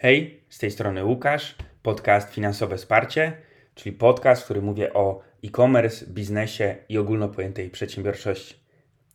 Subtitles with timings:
[0.00, 3.32] Hej, z tej strony Łukasz, podcast Finansowe Wsparcie,
[3.74, 8.56] czyli podcast, w którym mówię o e-commerce, biznesie i ogólnopojętej przedsiębiorczości.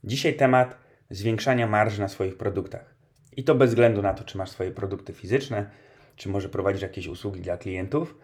[0.04, 0.78] Dzisiaj temat
[1.10, 2.96] zwiększania marży na swoich produktach.
[3.38, 5.70] I to bez względu na to, czy masz swoje produkty fizyczne,
[6.16, 8.18] czy może prowadzisz jakieś usługi dla klientów.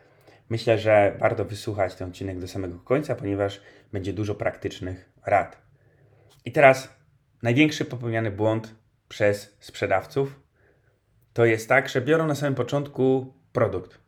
[0.50, 5.62] Myślę, że warto wysłuchać ten odcinek do samego końca, ponieważ będzie dużo praktycznych rad.
[6.46, 6.96] I teraz
[7.42, 8.76] największy popełniany błąd
[9.10, 10.49] przez sprzedawców
[11.40, 14.00] to jest tak, że biorą na samym początku produkt.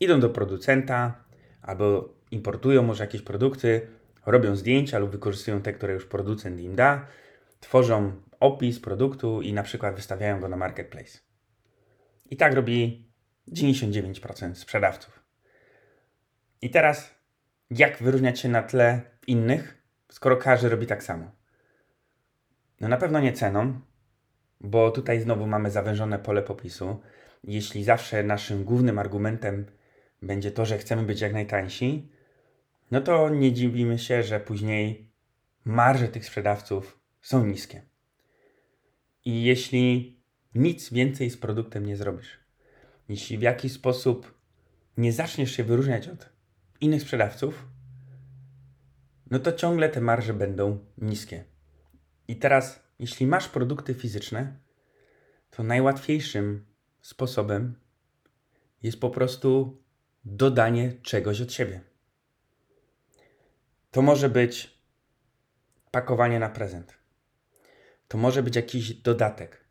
[0.00, 1.24] Idą do producenta
[1.62, 3.86] albo importują może jakieś produkty,
[4.26, 7.06] robią zdjęcia lub wykorzystują te, które już producent im da,
[7.60, 11.18] tworzą opis produktu i na przykład wystawiają go na marketplace.
[12.30, 13.08] I tak robi
[13.48, 15.22] 99% sprzedawców.
[16.62, 17.14] I teraz,
[17.70, 19.82] jak wyróżniać się na tle innych,
[20.12, 21.30] skoro każdy robi tak samo?
[22.80, 23.80] No na pewno nie ceną,
[24.60, 27.00] bo tutaj znowu mamy zawężone pole popisu.
[27.44, 29.66] Jeśli zawsze naszym głównym argumentem
[30.22, 32.12] będzie to, że chcemy być jak najtańsi,
[32.90, 35.10] no to nie dziwimy się, że później
[35.64, 37.82] marże tych sprzedawców są niskie.
[39.24, 40.16] I jeśli
[40.54, 42.40] nic więcej z produktem nie zrobisz,
[43.08, 44.40] jeśli w jakiś sposób
[44.96, 46.28] nie zaczniesz się wyróżniać od
[46.80, 47.66] innych sprzedawców,
[49.30, 51.44] no to ciągle te marże będą niskie.
[52.28, 54.56] I teraz, jeśli masz produkty fizyczne,
[55.50, 56.66] to najłatwiejszym
[57.00, 57.74] sposobem
[58.82, 59.82] jest po prostu
[60.24, 61.80] dodanie czegoś od siebie.
[63.90, 64.78] To może być
[65.90, 66.94] pakowanie na prezent.
[68.08, 69.64] To może być jakiś dodatek.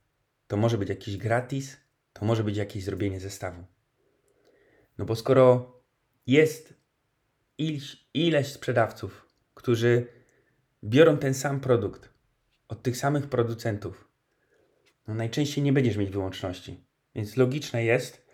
[0.48, 1.78] To może być jakiś gratis.
[2.14, 3.66] To może być jakieś zrobienie zestawu.
[4.98, 5.74] No bo skoro
[6.28, 6.74] jest
[7.58, 10.08] ileś, ileś sprzedawców, którzy
[10.84, 12.19] biorą ten sam produkt
[12.70, 14.09] od tych samych producentów,
[15.08, 16.84] no najczęściej nie będziesz mieć wyłączności.
[17.16, 18.26] Więc logiczne jest,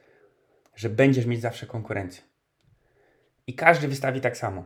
[0.75, 2.23] że będziesz mieć zawsze konkurencję.
[3.47, 4.65] I każdy wystawi tak samo.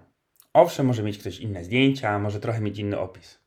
[0.53, 3.39] Owszem, może mieć ktoś inne zdjęcia, może trochę mieć inny opis.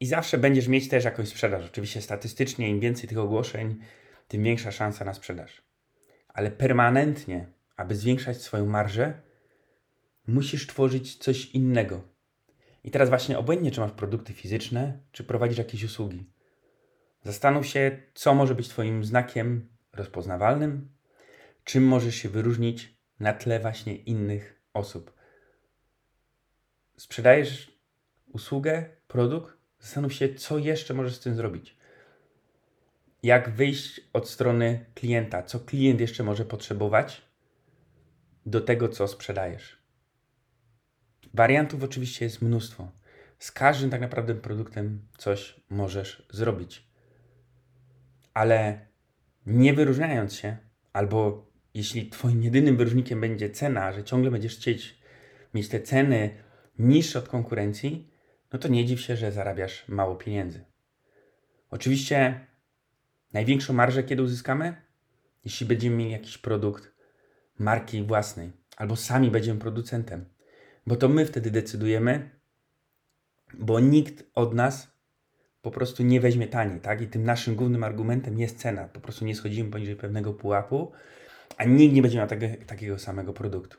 [0.00, 1.64] I zawsze będziesz mieć też jakąś sprzedaż.
[1.64, 3.80] Oczywiście statystycznie im więcej tych ogłoszeń,
[4.28, 5.62] tym większa szansa na sprzedaż.
[6.28, 7.46] Ale permanentnie,
[7.76, 9.22] aby zwiększać swoją marżę,
[10.26, 12.13] musisz tworzyć coś innego.
[12.84, 16.30] I teraz właśnie obojętnie, czy masz produkty fizyczne, czy prowadzisz jakieś usługi.
[17.22, 20.88] Zastanów się, co może być Twoim znakiem rozpoznawalnym,
[21.64, 25.14] czym możesz się wyróżnić na tle właśnie innych osób.
[26.96, 27.78] Sprzedajesz
[28.32, 31.76] usługę, produkt, zastanów się, co jeszcze możesz z tym zrobić.
[33.22, 37.22] Jak wyjść od strony klienta, co klient jeszcze może potrzebować
[38.46, 39.83] do tego, co sprzedajesz.
[41.34, 42.92] Wariantów oczywiście jest mnóstwo.
[43.38, 46.94] Z każdym tak naprawdę produktem coś możesz zrobić
[48.34, 48.86] ale
[49.46, 50.56] nie wyróżniając się,
[50.92, 54.98] albo jeśli Twoim jedynym wyróżnikiem będzie cena, że ciągle będziesz chcieć
[55.54, 56.30] mieć te ceny
[56.78, 58.10] niższe od konkurencji,
[58.52, 60.64] no to nie dziw się, że zarabiasz mało pieniędzy.
[61.70, 62.46] Oczywiście
[63.32, 64.76] największą marżę kiedy uzyskamy?
[65.44, 66.92] Jeśli będziemy mieli jakiś produkt
[67.58, 70.24] marki własnej, albo sami będziemy producentem,
[70.86, 72.30] bo to my wtedy decydujemy,
[73.58, 74.94] bo nikt od nas
[75.62, 77.00] po prostu nie weźmie taniej, tak?
[77.00, 78.88] I tym naszym głównym argumentem jest cena.
[78.88, 80.92] Po prostu nie schodzimy poniżej pewnego pułapu,
[81.56, 83.78] a nikt nie będzie miał takie, takiego samego produktu.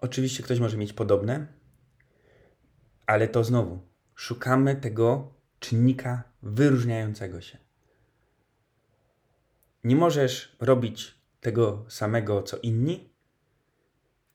[0.00, 1.46] Oczywiście ktoś może mieć podobne,
[3.06, 3.78] ale to znowu
[4.14, 7.58] szukamy tego czynnika wyróżniającego się.
[9.84, 13.10] Nie możesz robić tego samego co inni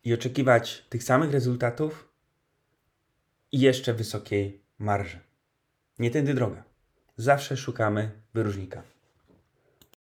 [0.03, 2.09] i oczekiwać tych samych rezultatów
[3.51, 5.19] i jeszcze wysokiej marży.
[5.99, 6.63] Nie tędy droga.
[7.17, 8.83] Zawsze szukamy wyróżnika.